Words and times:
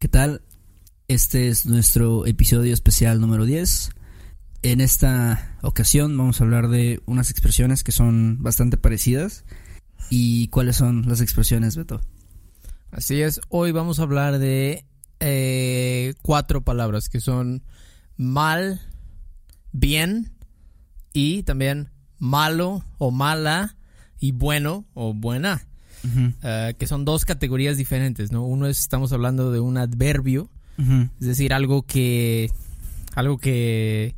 ¿Qué 0.00 0.06
tal? 0.06 0.42
Este 1.08 1.48
es 1.48 1.66
nuestro 1.66 2.24
episodio 2.24 2.72
especial 2.72 3.20
número 3.20 3.44
10. 3.44 3.90
En 4.62 4.80
esta 4.80 5.58
ocasión 5.60 6.16
vamos 6.16 6.40
a 6.40 6.44
hablar 6.44 6.68
de 6.68 7.02
unas 7.06 7.32
expresiones 7.32 7.82
que 7.82 7.90
son 7.90 8.40
bastante 8.40 8.76
parecidas. 8.76 9.44
¿Y 10.08 10.48
cuáles 10.48 10.76
son 10.76 11.08
las 11.08 11.20
expresiones, 11.20 11.76
Beto? 11.76 12.00
Así 12.92 13.20
es, 13.22 13.40
hoy 13.48 13.72
vamos 13.72 13.98
a 13.98 14.04
hablar 14.04 14.38
de 14.38 14.84
eh, 15.18 16.14
cuatro 16.22 16.62
palabras 16.62 17.08
que 17.08 17.20
son 17.20 17.64
mal, 18.16 18.80
bien 19.72 20.32
y 21.12 21.42
también 21.42 21.90
malo 22.18 22.84
o 22.98 23.10
mala 23.10 23.76
y 24.20 24.30
bueno 24.30 24.86
o 24.94 25.12
buena. 25.12 25.67
Uh, 26.04 26.76
que 26.78 26.86
son 26.86 27.04
dos 27.04 27.24
categorías 27.24 27.76
diferentes, 27.76 28.30
¿no? 28.32 28.44
Uno 28.44 28.66
es, 28.66 28.80
estamos 28.80 29.12
hablando 29.12 29.50
de 29.50 29.60
un 29.60 29.76
adverbio, 29.78 30.48
es 30.78 31.26
decir, 31.26 31.52
algo 31.52 31.82
que, 31.82 32.52
algo 33.14 33.38
que, 33.38 34.14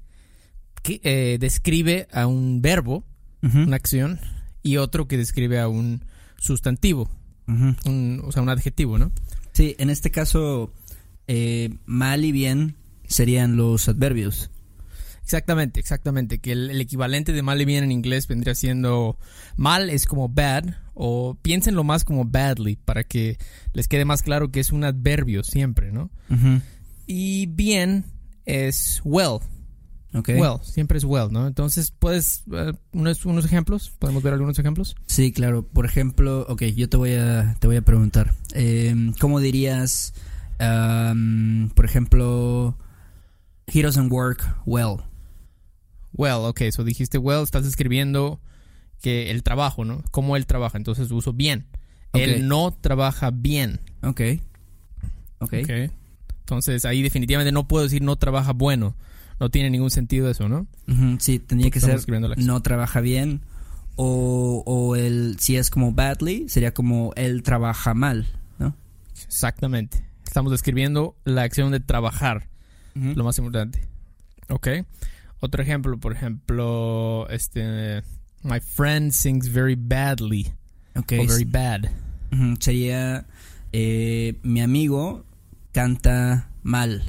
que 0.83 1.01
eh, 1.05 1.39
describe 1.41 2.07
a 2.13 2.27
un 2.27 2.61
verbo, 2.61 3.05
una 3.43 3.77
acción, 3.77 4.21
y 4.63 4.77
otro 4.77 5.09
que 5.09 5.17
describe 5.17 5.59
a 5.59 5.69
un 5.69 6.05
sustantivo, 6.37 7.11
un, 7.47 8.23
o 8.25 8.31
sea, 8.31 8.43
un 8.43 8.51
adjetivo, 8.51 8.99
¿no? 8.99 9.11
Sí, 9.53 9.75
en 9.79 9.91
este 9.91 10.11
caso, 10.11 10.73
eh, 11.27 11.71
mal 11.87 12.25
y 12.25 12.33
bien 12.33 12.77
serían 13.07 13.57
los 13.57 13.89
adverbios. 13.89 14.51
Exactamente, 15.31 15.79
exactamente. 15.79 16.41
Que 16.41 16.51
el, 16.51 16.71
el, 16.71 16.81
equivalente 16.81 17.33
de 17.33 17.43
mal 17.43 17.61
y 17.61 17.65
bien 17.65 17.85
en 17.85 17.93
inglés 17.93 18.27
vendría 18.27 18.57
siendo 18.57 19.17
mal 19.57 19.89
es 19.89 20.07
como 20.07 20.29
bad 20.29 20.65
o 20.93 21.39
piénsenlo 21.41 21.85
más 21.85 22.03
como 22.03 22.25
badly 22.25 22.75
para 22.75 23.05
que 23.05 23.39
les 23.73 23.87
quede 23.87 24.05
más 24.05 24.23
claro 24.23 24.51
que 24.51 24.59
es 24.59 24.73
un 24.73 24.83
adverbio 24.83 25.45
siempre, 25.45 25.93
¿no? 25.93 26.11
Uh 26.31 26.35
-huh. 26.35 26.63
Y 27.07 27.47
bien 27.47 28.07
es 28.45 29.01
well. 29.05 29.39
Okay. 30.13 30.41
Well, 30.41 30.59
siempre 30.65 30.99
es 30.99 31.05
well, 31.05 31.29
¿no? 31.31 31.47
Entonces, 31.47 31.93
¿puedes 31.97 32.43
uh, 32.49 32.73
unos, 32.91 33.25
unos 33.25 33.45
ejemplos? 33.45 33.93
¿Podemos 34.01 34.25
ver 34.25 34.33
algunos 34.33 34.59
ejemplos? 34.59 34.97
Sí, 35.07 35.31
claro. 35.31 35.63
Por 35.63 35.87
ejemplo, 35.87 36.45
ok, 36.49 36.63
yo 36.75 36.89
te 36.89 36.97
voy 36.97 37.13
a, 37.13 37.55
te 37.61 37.69
voy 37.69 37.77
a 37.77 37.83
preguntar. 37.83 38.35
Eh, 38.53 39.13
¿Cómo 39.21 39.39
dirías, 39.39 40.13
um, 40.59 41.71
por 41.71 41.85
ejemplo, 41.85 42.77
he 43.69 43.81
doesn't 43.81 44.11
work 44.11 44.43
well? 44.67 45.05
Well, 46.13 46.45
ok, 46.45 46.63
so 46.71 46.85
dijiste 46.85 47.19
well, 47.19 47.43
estás 47.43 47.67
escribiendo 47.67 48.41
que 49.01 49.31
el 49.31 49.43
trabajo, 49.43 49.85
¿no? 49.85 50.03
Cómo 50.11 50.37
él 50.37 50.47
trabaja, 50.47 50.77
entonces 50.79 51.11
uso 51.11 51.33
bien. 51.33 51.67
Okay. 52.13 52.25
Él 52.25 52.49
no 52.49 52.73
trabaja 52.73 53.31
bien. 53.31 53.81
Ok. 54.03 54.21
Ok. 55.39 55.55
okay. 55.63 55.91
Entonces 56.41 56.85
ahí 56.85 57.03
definitivamente 57.03 57.53
no 57.53 57.69
puedo 57.69 57.85
decir 57.85 58.03
no 58.03 58.17
trabaja 58.17 58.53
bueno. 58.53 58.97
No 59.39 59.49
tiene 59.49 59.71
ningún 59.71 59.91
sentido 59.91 60.31
eso, 60.31 60.49
¿no? 60.49 60.67
Uh 60.87 60.93
-huh, 60.93 61.19
sí, 61.19 61.39
tendría 61.39 61.71
que 61.71 61.81
ser 61.81 61.99
la 62.09 62.35
no 62.37 62.61
trabaja 62.61 63.01
bien. 63.01 63.41
O, 63.97 64.63
o 64.67 64.97
el, 64.97 65.37
si 65.39 65.57
es 65.57 65.71
como 65.71 65.93
badly, 65.93 66.49
sería 66.49 66.75
como 66.75 67.13
él 67.17 67.43
trabaja 67.43 67.95
mal, 67.95 68.27
¿no? 68.59 68.75
Exactamente. 69.25 70.05
Estamos 70.27 70.53
describiendo 70.53 71.17
la 71.25 71.43
acción 71.43 71.71
de 71.71 71.81
trabajar. 71.81 72.49
Uh 72.95 72.99
-huh. 72.99 73.15
Lo 73.15 73.25
más 73.25 73.39
importante. 73.39 73.89
Ok. 74.49 74.69
Otro 75.41 75.63
ejemplo, 75.63 75.99
por 75.99 76.13
ejemplo, 76.13 77.27
este, 77.31 78.03
my 78.43 78.61
friend 78.61 79.11
sings 79.13 79.51
very 79.51 79.75
badly. 79.75 80.53
Okay. 80.95 81.21
O 81.21 81.27
very 81.27 81.45
bad. 81.45 81.87
Uh 82.31 82.37
-huh. 82.37 82.57
Sería, 82.61 83.27
eh, 83.73 84.39
mi 84.43 84.61
amigo 84.61 85.25
canta 85.73 86.51
mal. 86.63 87.03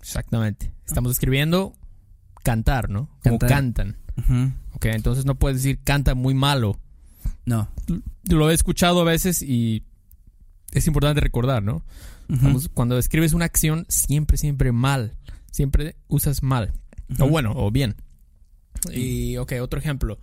Exactamente. 0.00 0.72
Estamos 0.86 1.12
escribiendo 1.12 1.74
cantar, 2.42 2.88
¿no? 2.88 3.10
Como 3.22 3.38
cantar. 3.38 3.48
cantan. 3.48 3.96
Uh 4.16 4.22
-huh. 4.22 4.52
Ok, 4.72 4.86
entonces 4.86 5.26
no 5.26 5.34
puedes 5.34 5.58
decir 5.58 5.80
canta 5.84 6.14
muy 6.14 6.34
malo. 6.34 6.80
No. 7.44 7.68
Lo 8.24 8.50
he 8.50 8.54
escuchado 8.54 9.00
a 9.00 9.04
veces 9.04 9.42
y 9.42 9.84
es 10.72 10.86
importante 10.86 11.20
recordar, 11.20 11.62
¿no? 11.62 11.84
Uh 12.28 12.36
-huh. 12.36 12.70
Cuando 12.72 12.96
describes 12.96 13.34
una 13.34 13.44
acción, 13.44 13.84
siempre, 13.88 14.38
siempre 14.38 14.72
mal. 14.72 15.16
Siempre 15.50 15.96
usas 16.08 16.42
mal. 16.42 16.72
Uh 17.08 17.14
-huh. 17.14 17.24
O 17.24 17.28
bueno, 17.28 17.52
o 17.54 17.70
bien. 17.70 17.96
Y, 18.92 19.36
ok, 19.36 19.54
otro 19.60 19.78
ejemplo. 19.80 20.18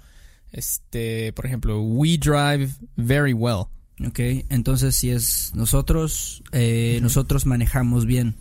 Este, 0.51 1.33
por 1.33 1.45
ejemplo, 1.45 1.81
we 1.81 2.17
drive 2.17 2.69
very 2.95 3.33
well. 3.33 3.65
Ok, 4.05 4.19
entonces 4.49 4.95
si 4.95 5.09
es 5.09 5.51
nosotros, 5.55 6.43
eh, 6.51 6.95
uh 6.95 6.99
-huh. 6.99 7.03
nosotros 7.03 7.45
manejamos 7.45 8.05
bien. 8.05 8.35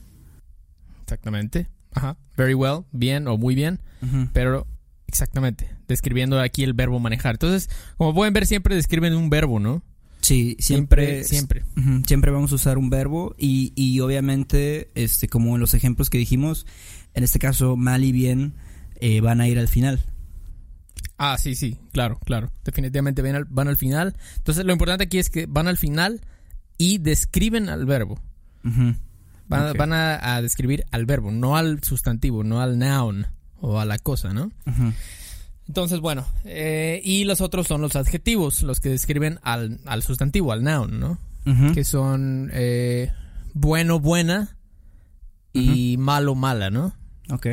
Exactamente. 1.03 1.69
Ajá. 1.93 2.17
Very 2.37 2.55
well, 2.55 2.85
bien 2.93 3.29
o 3.29 3.37
muy 3.39 3.55
bien. 3.55 3.81
Uh 4.03 4.07
-huh. 4.07 4.31
Pero, 4.33 4.67
exactamente, 5.07 5.71
describiendo 5.87 6.41
aquí 6.41 6.65
el 6.65 6.73
verbo 6.73 6.99
manejar. 6.99 7.37
Entonces, 7.37 7.71
como 7.97 8.15
pueden 8.15 8.35
ver, 8.35 8.47
siempre 8.47 8.75
describen 8.75 9.15
un 9.15 9.31
verbo, 9.31 9.61
¿no? 9.61 9.83
Sí, 10.25 10.57
siempre. 10.59 11.23
Siempre. 11.25 11.65
Uh 11.77 11.81
-huh, 11.81 12.07
siempre 12.07 12.31
vamos 12.31 12.51
a 12.51 12.55
usar 12.55 12.79
un 12.79 12.89
verbo 12.89 13.35
y, 13.37 13.75
y 13.77 14.01
obviamente, 14.01 14.91
este, 14.95 15.29
como 15.29 15.55
en 15.55 15.61
los 15.61 15.75
ejemplos 15.75 16.09
que 16.09 16.17
dijimos, 16.17 16.67
en 17.13 17.25
este 17.25 17.39
caso, 17.39 17.77
mal 17.77 18.05
y 18.05 18.13
bien 18.13 18.55
eh, 19.01 19.21
van 19.21 19.43
a 19.43 19.49
ir 19.49 19.59
al 19.59 19.69
final. 19.69 20.01
Ah, 21.19 21.37
sí, 21.37 21.55
sí, 21.55 21.77
claro, 21.93 22.19
claro. 22.25 22.51
Definitivamente 22.65 23.21
van 23.21 23.35
al, 23.35 23.45
van 23.45 23.69
al 23.69 23.77
final. 23.77 24.17
Entonces, 24.37 24.65
lo 24.65 24.73
importante 24.73 25.05
aquí 25.05 25.19
es 25.19 25.29
que 25.29 25.45
van 25.45 25.69
al 25.69 25.77
final 25.77 26.23
y 26.79 26.99
describen 26.99 27.69
al 27.69 27.85
verbo. 27.85 28.19
Uh 28.65 28.71
-huh. 28.71 28.97
Van, 29.47 29.67
okay. 29.67 29.79
van 29.79 29.93
a, 29.93 30.37
a, 30.37 30.41
describir 30.41 30.87
al 30.91 31.05
verbo, 31.05 31.33
no 31.33 31.59
al 31.59 31.85
sustantivo, 31.85 32.45
no 32.45 32.63
al 32.63 32.79
noun 32.79 33.27
o 33.61 33.79
a 33.79 33.85
la 33.85 33.99
cosa, 33.99 34.33
¿no? 34.33 34.45
Uh 34.65 34.73
-huh. 34.73 34.93
Entonces, 35.67 36.01
bueno, 36.01 36.27
eh, 36.45 37.01
y 37.03 37.25
los 37.25 37.41
otros 37.41 37.67
son 37.67 37.81
los 37.81 37.97
adjetivos, 37.97 38.63
los 38.63 38.81
que 38.81 38.91
describen 38.91 39.39
al, 39.43 39.81
al 39.87 40.03
sustantivo, 40.03 40.53
al 40.53 40.63
noun, 40.63 41.01
¿no? 41.01 41.19
Uh 41.47 41.51
-huh. 41.51 41.75
Que 41.75 41.85
son 41.85 42.51
eh, 42.53 43.11
bueno, 43.55 43.99
buena 44.01 44.57
y 45.53 45.97
uh 45.97 46.01
-huh. 46.01 46.03
malo, 46.03 46.35
mala, 46.35 46.71
¿no? 46.71 46.95
Ok. 47.31 47.47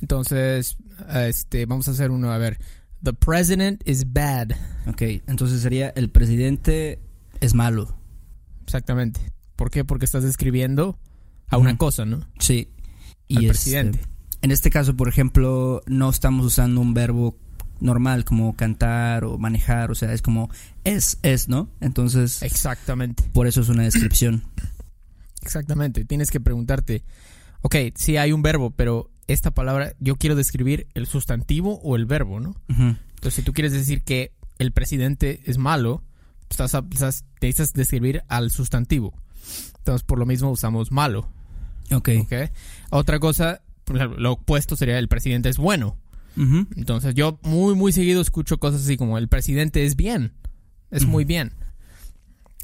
Entonces, 0.00 0.76
este, 1.14 1.66
vamos 1.66 1.88
a 1.88 1.92
hacer 1.92 2.10
uno, 2.10 2.32
a 2.32 2.38
ver. 2.38 2.58
The 3.02 3.12
president 3.12 3.86
is 3.88 4.12
bad. 4.12 4.50
Ok, 4.86 5.02
entonces 5.26 5.60
sería 5.60 5.90
el 5.90 6.10
presidente 6.10 7.00
es 7.40 7.54
malo. 7.54 7.96
Exactamente. 8.64 9.20
¿Por 9.54 9.70
qué? 9.70 9.84
Porque 9.84 10.04
estás 10.04 10.24
describiendo 10.24 10.98
a 11.48 11.58
una 11.58 11.76
cosa, 11.76 12.04
¿no? 12.04 12.26
Sí. 12.38 12.70
Y 13.28 13.36
Al 13.38 13.46
presidente. 13.48 14.00
En 14.46 14.52
este 14.52 14.70
caso, 14.70 14.94
por 14.94 15.08
ejemplo, 15.08 15.82
no 15.86 16.08
estamos 16.08 16.46
usando 16.46 16.80
un 16.80 16.94
verbo 16.94 17.36
normal 17.80 18.24
como 18.24 18.54
cantar 18.54 19.24
o 19.24 19.38
manejar, 19.38 19.90
o 19.90 19.96
sea, 19.96 20.12
es 20.12 20.22
como 20.22 20.50
es, 20.84 21.18
es, 21.24 21.48
¿no? 21.48 21.68
Entonces... 21.80 22.42
Exactamente. 22.42 23.24
Por 23.32 23.48
eso 23.48 23.60
es 23.60 23.68
una 23.70 23.82
descripción. 23.82 24.44
Exactamente. 25.42 26.04
Tienes 26.04 26.30
que 26.30 26.38
preguntarte, 26.38 27.02
ok, 27.62 27.74
sí 27.96 28.18
hay 28.18 28.30
un 28.30 28.42
verbo, 28.42 28.70
pero 28.70 29.10
esta 29.26 29.50
palabra 29.50 29.94
yo 29.98 30.14
quiero 30.14 30.36
describir 30.36 30.86
el 30.94 31.08
sustantivo 31.08 31.80
o 31.82 31.96
el 31.96 32.06
verbo, 32.06 32.38
¿no? 32.38 32.50
Uh 32.68 32.72
-huh. 32.72 32.98
Entonces, 33.16 33.34
si 33.34 33.42
tú 33.42 33.52
quieres 33.52 33.72
decir 33.72 34.04
que 34.04 34.30
el 34.60 34.70
presidente 34.70 35.40
es 35.46 35.58
malo, 35.58 36.04
estás, 36.50 36.72
estás, 36.92 37.24
necesitas 37.40 37.72
describir 37.72 38.22
al 38.28 38.52
sustantivo. 38.52 39.12
Entonces, 39.78 40.04
por 40.04 40.20
lo 40.20 40.24
mismo 40.24 40.52
usamos 40.52 40.92
malo. 40.92 41.28
Ok. 41.90 42.10
okay. 42.22 42.50
Otra 42.90 43.18
cosa, 43.18 43.62
por 43.86 43.96
ejemplo, 43.96 44.18
lo 44.18 44.32
opuesto 44.32 44.74
sería 44.74 44.98
el 44.98 45.08
presidente 45.08 45.48
es 45.48 45.58
bueno. 45.58 45.96
Uh 46.36 46.42
-huh. 46.42 46.66
Entonces, 46.76 47.14
yo 47.14 47.38
muy, 47.44 47.74
muy 47.76 47.92
seguido 47.92 48.20
escucho 48.20 48.58
cosas 48.58 48.82
así 48.82 48.96
como 48.96 49.16
el 49.16 49.28
presidente 49.28 49.86
es 49.86 49.94
bien. 49.94 50.32
Es 50.90 51.04
uh 51.04 51.06
-huh. 51.06 51.10
muy 51.10 51.24
bien. 51.24 51.52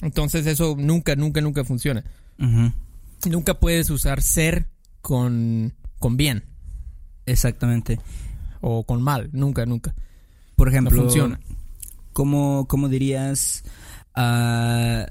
Entonces, 0.03 0.47
eso 0.47 0.75
nunca, 0.77 1.15
nunca, 1.15 1.41
nunca 1.41 1.65
funciona. 1.65 2.03
Uh 2.38 2.44
-huh. 2.44 2.72
Nunca 3.30 3.60
puedes 3.60 3.89
usar 3.89 4.21
ser 4.21 4.66
con, 5.01 5.72
con 6.01 6.16
bien. 6.16 6.42
Exactamente. 7.24 8.01
O 8.60 8.84
con 8.84 9.01
mal. 9.01 9.30
Nunca, 9.33 9.65
nunca. 9.65 9.95
Por 10.57 10.69
ejemplo, 10.69 10.97
no 10.97 11.03
funciona. 11.04 11.39
¿cómo, 12.13 12.66
cómo 12.69 12.89
dirías? 12.89 13.63
Uh, 14.16 15.07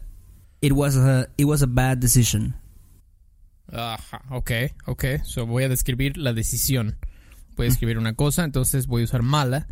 it, 0.59 0.73
was 0.73 0.97
a, 0.97 1.29
it 1.37 1.45
was 1.45 1.61
a 1.63 1.67
bad 1.67 1.99
decision. 1.99 2.53
Ajá, 3.71 4.21
ok, 4.29 4.51
ok. 4.85 5.05
So 5.23 5.45
voy 5.45 5.63
a 5.63 5.69
describir 5.69 6.17
la 6.17 6.33
decisión. 6.33 6.97
Voy 7.55 7.67
a 7.67 7.69
escribir 7.69 7.97
una 7.97 8.13
cosa, 8.13 8.43
entonces 8.43 8.87
voy 8.87 9.01
a 9.01 9.05
usar 9.05 9.21
mala. 9.23 9.67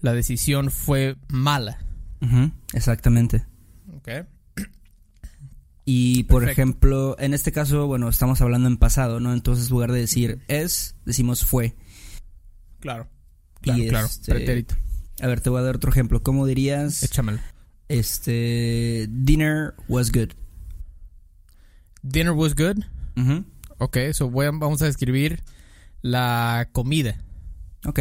La 0.00 0.12
decisión 0.12 0.70
fue 0.70 1.16
mala. 1.28 1.78
Uh 2.20 2.26
-huh. 2.26 2.52
Exactamente. 2.72 3.46
Ok. 3.96 4.08
Y 5.84 6.24
por 6.24 6.42
Perfecto. 6.42 6.62
ejemplo, 6.62 7.16
en 7.18 7.32
este 7.32 7.50
caso, 7.50 7.86
bueno, 7.86 8.08
estamos 8.10 8.40
hablando 8.42 8.68
en 8.68 8.76
pasado, 8.76 9.20
¿no? 9.20 9.32
Entonces, 9.32 9.66
en 9.66 9.70
lugar 9.70 9.92
de 9.92 10.00
decir 10.00 10.38
es, 10.48 10.96
decimos 11.06 11.46
fue. 11.46 11.76
Claro. 12.80 13.08
Claro, 13.62 13.82
y 13.82 13.88
claro. 13.88 14.06
Este, 14.06 14.32
Pretérito. 14.32 14.74
A 15.20 15.26
ver, 15.26 15.40
te 15.40 15.48
voy 15.50 15.60
a 15.60 15.62
dar 15.62 15.76
otro 15.76 15.90
ejemplo. 15.90 16.22
¿Cómo 16.22 16.46
dirías? 16.46 17.02
Échamelo. 17.02 17.38
Este. 17.88 19.06
Dinner 19.10 19.74
was 19.88 20.12
good. 20.12 20.30
dinner 22.02 22.32
was 22.32 22.54
good. 22.54 22.84
Ujú. 23.18 23.44
Ok, 23.78 23.96
so 24.12 24.30
voy 24.30 24.46
a- 24.46 24.50
vamos 24.50 24.80
a 24.82 24.86
describir 24.86 25.42
la 26.02 26.68
comida. 26.72 27.16
Ok, 27.86 28.00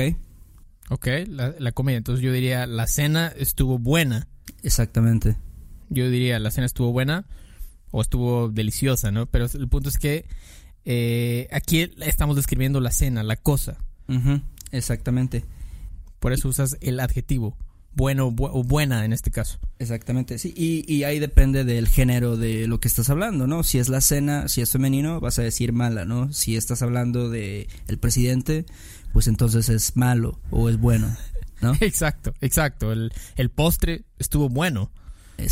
Ok, 0.90 1.08
la, 1.28 1.54
la 1.60 1.72
comida. 1.74 1.98
Entonces 1.98 2.24
yo 2.24 2.32
diría, 2.32 2.66
la 2.66 2.88
cena 2.88 3.28
estuvo 3.36 3.78
buena. 3.78 4.28
exactamente. 4.64 5.36
Yo 5.90 6.10
diría, 6.10 6.40
la 6.40 6.50
cena 6.52 6.66
estuvo 6.66 6.92
buena 6.94 7.26
o 7.92 8.02
estuvo 8.02 8.48
deliciosa, 8.50 9.12
¿no? 9.12 9.26
Pero 9.26 9.48
el 9.54 9.68
punto 9.68 9.90
es 9.90 9.98
que 9.98 10.26
eh, 10.86 11.48
aquí 11.52 11.92
estamos 12.02 12.36
describiendo 12.38 12.80
la 12.80 12.92
cena, 12.92 13.24
la 13.24 13.36
cosa. 13.36 13.78
Exactamente. 14.72 15.44
Por 16.20 16.32
eso 16.34 16.48
usas 16.48 16.78
el 16.82 17.00
adjetivo. 17.02 17.58
Bueno 17.98 18.32
bu- 18.32 18.52
o 18.54 18.64
buena 18.64 19.04
en 19.06 19.12
este 19.12 19.32
caso. 19.32 19.60
Exactamente, 19.80 20.38
sí. 20.38 20.54
Y, 20.56 20.86
y 20.92 21.04
ahí 21.04 21.18
depende 21.20 21.64
del 21.66 21.88
género 21.88 22.38
de 22.38 22.68
lo 22.68 22.80
que 22.80 22.88
estás 22.88 23.10
hablando, 23.10 23.48
¿no? 23.48 23.64
Si 23.64 23.80
es 23.80 23.90
la 23.90 24.02
cena, 24.02 24.48
si 24.48 24.62
es 24.62 24.72
femenino, 24.72 25.20
vas 25.20 25.40
a 25.40 25.42
decir 25.42 25.74
mala, 25.74 26.06
¿no? 26.06 26.32
Si 26.32 26.56
estás 26.56 26.82
hablando 26.84 27.30
de 27.30 27.68
el 27.88 27.98
presidente, 27.98 28.66
pues 29.14 29.28
entonces 29.28 29.68
es 29.70 29.96
malo 29.98 30.40
o 30.52 30.70
es 30.70 30.78
bueno, 30.78 31.14
¿no? 31.62 31.74
Exacto, 31.82 32.34
exacto. 32.40 32.92
El, 32.94 33.12
el 33.36 33.50
postre 33.50 34.04
estuvo 34.20 34.48
bueno. 34.48 34.92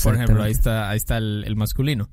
Por 0.04 0.16
ejemplo, 0.16 0.42
ahí 0.44 0.52
está, 0.52 0.90
ahí 0.90 0.98
está 0.98 1.18
el, 1.18 1.44
el 1.48 1.56
masculino. 1.56 2.10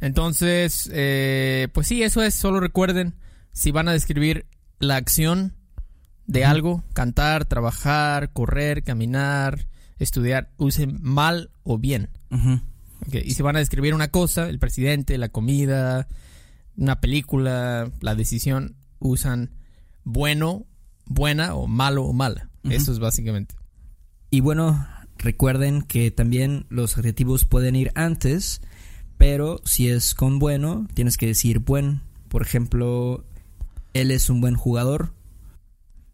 Entonces, 0.00 0.88
eh, 0.92 1.68
pues 1.72 1.86
sí, 1.86 2.02
eso 2.02 2.22
es. 2.22 2.34
Solo 2.34 2.58
recuerden, 2.60 3.14
si 3.52 3.70
van 3.70 3.88
a 3.88 3.92
describir 3.92 4.46
la 4.78 4.96
acción 4.96 5.54
de 6.30 6.44
algo, 6.44 6.84
cantar, 6.92 7.44
trabajar, 7.44 8.32
correr, 8.32 8.84
caminar, 8.84 9.66
estudiar, 9.98 10.52
usen 10.58 10.98
mal 11.02 11.50
o 11.64 11.76
bien. 11.76 12.08
Y 13.10 13.32
si 13.32 13.42
van 13.42 13.56
a 13.56 13.58
describir 13.58 13.94
una 13.94 14.08
cosa, 14.12 14.48
el 14.48 14.60
presidente, 14.60 15.18
la 15.18 15.30
comida, 15.30 16.06
una 16.76 17.00
película, 17.00 17.90
la 18.00 18.14
decisión, 18.14 18.76
usan 19.00 19.50
bueno, 20.04 20.66
buena 21.04 21.54
o 21.56 21.66
malo 21.66 22.04
o 22.04 22.12
mala. 22.12 22.48
Eso 22.62 22.92
es 22.92 23.00
básicamente. 23.00 23.56
Y 24.30 24.38
bueno, 24.38 24.86
recuerden 25.18 25.82
que 25.82 26.12
también 26.12 26.66
los 26.68 26.96
adjetivos 26.96 27.44
pueden 27.44 27.74
ir 27.74 27.90
antes, 27.96 28.60
pero 29.18 29.60
si 29.64 29.88
es 29.88 30.14
con 30.14 30.38
bueno, 30.38 30.86
tienes 30.94 31.16
que 31.16 31.26
decir 31.26 31.58
buen. 31.58 32.02
Por 32.28 32.42
ejemplo, 32.42 33.24
él 33.94 34.12
es 34.12 34.30
un 34.30 34.40
buen 34.40 34.54
jugador 34.54 35.12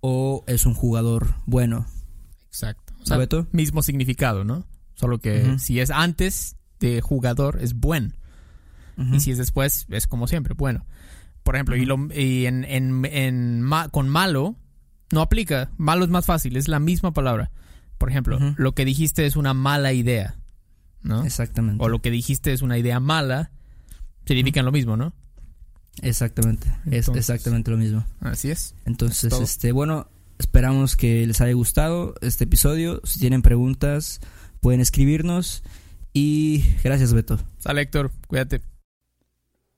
o 0.00 0.44
es 0.46 0.66
un 0.66 0.75
jugador 0.75 1.34
bueno. 1.46 1.87
Exacto. 2.48 2.94
O 3.02 3.06
mismo 3.52 3.82
significado, 3.82 4.44
¿no? 4.44 4.66
Solo 4.94 5.19
que 5.19 5.43
si 5.58 5.81
es 5.81 5.90
antes 5.90 6.56
de 6.81 7.00
jugador 7.00 7.58
es 7.60 7.75
buen. 7.75 8.14
Y 9.14 9.20
si 9.20 9.31
es 9.31 9.38
después 9.38 9.87
es 9.90 10.06
como 10.06 10.26
siempre, 10.26 10.54
bueno. 10.54 10.87
Por 11.43 11.54
ejemplo, 11.54 11.76
y, 11.76 11.84
lo- 11.84 12.08
y 12.14 12.46
en, 12.46 12.64
en- 12.64 13.04
en 13.04 13.60
ma- 13.62 13.88
con 13.90 14.08
malo 14.08 14.56
no 15.12 15.20
aplica. 15.20 15.70
Malo 15.76 16.04
es 16.04 16.10
más 16.10 16.25
fácil, 16.26 16.56
es 16.56 16.66
la 16.66 16.81
misma 16.81 17.12
palabra. 17.12 17.50
Por 17.98 18.10
ejemplo, 18.10 18.38
lo 18.56 18.75
que 18.75 18.84
dijiste 18.84 19.26
es 19.26 19.37
una 19.37 19.52
mala 19.54 19.93
idea, 19.93 20.37
¿no? 21.02 21.25
Exactamente. 21.25 21.82
O 21.84 21.88
lo 21.88 22.00
que 22.00 22.10
dijiste 22.10 22.52
es 22.52 22.62
una 22.62 22.78
idea 22.78 22.98
mala, 23.00 23.50
significan 24.26 24.64
lo 24.64 24.72
mismo, 24.72 24.96
¿no? 24.96 25.12
Exactamente. 26.02 26.72
Es 26.90 27.08
exactamente 27.08 27.70
lo 27.70 27.76
mismo. 27.76 28.04
Así 28.20 28.50
es. 28.50 28.75
Entonces, 28.84 29.32
este, 29.32 29.72
bueno, 29.72 30.08
esperamos 30.38 30.96
que 30.96 31.26
les 31.26 31.40
haya 31.40 31.52
gustado 31.52 32.14
este 32.20 32.44
episodio. 32.44 33.00
Si 33.04 33.19
tienen 33.19 33.43
preguntas, 33.43 34.20
pueden 34.60 34.81
escribirnos. 34.81 35.62
Y 36.12 36.64
gracias, 36.82 37.12
Beto. 37.12 37.38
Sale, 37.58 37.82
Héctor, 37.82 38.10
cuídate. 38.26 38.60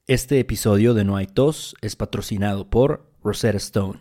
Este 0.06 0.40
episodio 0.40 0.94
de 0.94 1.04
No 1.04 1.16
hay 1.16 1.26
tos 1.26 1.76
es 1.82 1.96
patrocinado 1.96 2.70
por 2.70 3.12
Rosetta 3.22 3.58
Stone. 3.58 4.00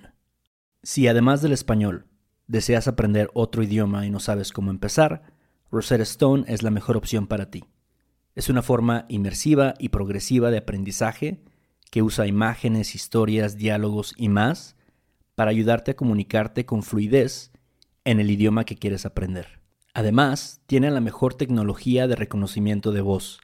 Si 0.84 1.08
además 1.08 1.42
del 1.42 1.52
español 1.52 2.06
deseas 2.48 2.88
aprender 2.88 3.30
otro 3.34 3.64
idioma 3.64 4.06
y 4.06 4.10
no 4.10 4.19
sabes 4.19 4.54
cómo 4.54 4.72
empezar, 4.72 5.24
Rosetta 5.69 6.04
Stone 6.04 6.46
es 6.48 6.64
la 6.64 6.72
mejor 6.72 6.96
opción 6.96 7.28
para 7.28 7.52
ti. 7.52 7.66
Es 8.36 8.50
una 8.50 8.62
forma 8.62 9.06
inmersiva 9.10 9.74
y 9.80 9.90
progresiva 9.90 10.50
de 10.50 10.60
aprendizaje 10.60 11.44
que 11.89 12.01
usa 12.01 12.28
imágenes, 12.28 12.95
historias, 12.95 13.57
diálogos 13.57 14.13
y 14.18 14.30
más 14.30 14.75
para 15.36 15.51
ayudarte 15.51 15.92
a 15.92 15.95
comunicarte 15.95 16.66
con 16.66 16.84
fluidez 16.84 17.51
en 18.04 18.19
el 18.19 18.31
idioma 18.31 18.66
que 18.66 18.75
quieres 18.75 19.06
aprender. 19.06 19.60
Además, 19.94 20.62
tiene 20.68 20.92
la 20.92 21.01
mejor 21.01 21.34
tecnología 21.34 22.07
de 22.07 22.16
reconocimiento 22.16 22.92
de 22.92 23.01
voz 23.01 23.39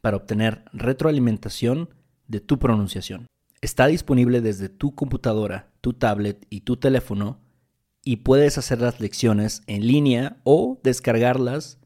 para 0.00 0.16
obtener 0.16 0.64
retroalimentación 0.72 1.90
de 2.26 2.40
tu 2.40 2.58
pronunciación. 2.58 3.26
Está 3.60 3.86
disponible 3.86 4.40
desde 4.40 4.68
tu 4.68 4.94
computadora, 4.94 5.70
tu 5.80 5.92
tablet 5.92 6.46
y 6.48 6.60
tu 6.60 6.76
teléfono 6.76 7.40
y 8.04 8.16
puedes 8.16 8.56
hacer 8.56 8.80
las 8.80 9.00
lecciones 9.00 9.62
en 9.66 9.86
línea 9.86 10.38
o 10.44 10.80
descargarlas 10.82 11.78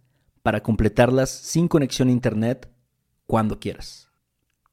para 0.43 0.63
completarlas 0.63 1.31
sin 1.31 1.69
conexión 1.69 2.09
a 2.09 2.13
internet 2.13 2.71
cuando 3.27 3.59
quieras. 3.59 4.12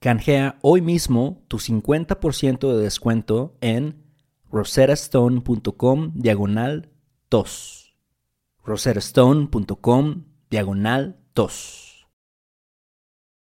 Canjea 0.00 0.58
hoy 0.62 0.80
mismo 0.80 1.42
tu 1.48 1.58
50% 1.58 2.72
de 2.72 2.80
descuento 2.80 3.56
en 3.60 4.04
rosettastone.com 4.48 6.12
diagonal 6.14 6.90
tos. 7.28 7.96
rosettastone.com 8.62 10.24
diagonal 10.50 11.18
tos. 11.32 11.87